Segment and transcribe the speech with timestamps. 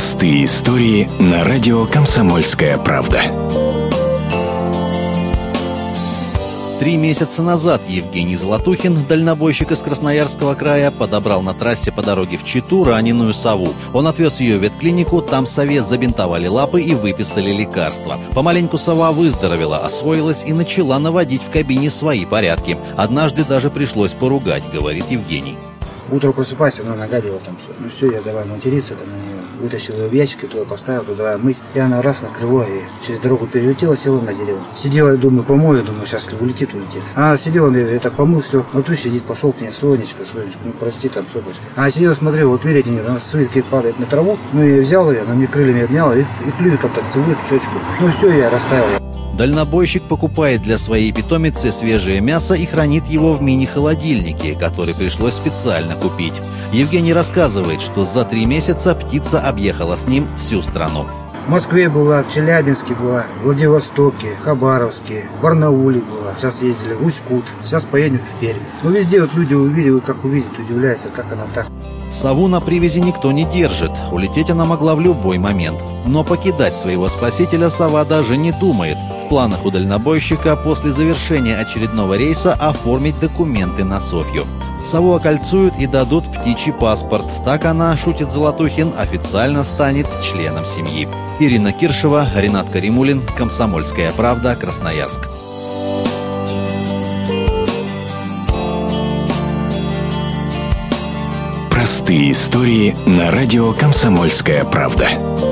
[0.00, 3.20] Простые истории на радио «Комсомольская правда».
[6.78, 12.46] Три месяца назад Евгений Золотухин, дальнобойщик из Красноярского края, подобрал на трассе по дороге в
[12.46, 13.74] Читу раненую сову.
[13.92, 18.16] Он отвез ее в ветклинику, там сове забинтовали лапы и выписали лекарства.
[18.34, 22.78] Помаленьку сова выздоровела, освоилась и начала наводить в кабине свои порядки.
[22.96, 25.58] Однажды даже пришлось поругать, говорит Евгений.
[26.10, 27.70] Утро просыпайся, она нагадила там все.
[27.78, 29.42] Ну все, я давай материться там на нее.
[29.60, 31.58] Вытащил ее в ящик, туда поставил, туда мыть.
[31.74, 34.60] И она раз на крыло и через дорогу перелетела, села на дерево.
[34.74, 37.02] Сидела, думаю, помою, думаю, сейчас улетит, улетит.
[37.14, 38.64] Она сидела, я так помыл, все.
[38.72, 41.62] Ну тут сидит, пошел к ней, Сонечка, Сонечка, ну прости там, сопочка.
[41.76, 43.30] Она сидела, смотрела, вот видите, нет, она с
[43.70, 44.38] падает на траву.
[44.52, 47.78] Ну я взял ее, она мне крыльями обняла и, и клювиком так целует щечку.
[48.00, 49.09] Ну все, я растаял.
[49.40, 55.94] Дальнобойщик покупает для своей питомицы свежее мясо и хранит его в мини-холодильнике, который пришлось специально
[55.94, 56.34] купить.
[56.74, 61.06] Евгений рассказывает, что за три месяца птица объехала с ним всю страну.
[61.46, 66.34] В Москве была, в Челябинске была, в Владивостоке, Хабаровске, в Барнауле была.
[66.36, 68.58] Сейчас ездили в Усть-Кут, сейчас поедем в Пермь.
[68.82, 71.66] Но везде вот люди увидели, как увидят, удивляются, как она так.
[72.12, 75.78] Сову на привязи никто не держит, улететь она могла в любой момент.
[76.04, 78.98] Но покидать своего спасителя сова даже не думает.
[79.30, 84.44] Планах у дальнобойщика после завершения очередного рейса оформить документы на Софью.
[84.84, 87.26] Сову окольцуют и дадут птичий паспорт.
[87.44, 91.06] Так она, шутит Золотухин, официально станет членом семьи.
[91.38, 95.28] Ирина Киршева, Ренат Каримулин, Комсомольская правда, Красноярск.
[101.70, 105.49] Простые истории на радио «Комсомольская правда».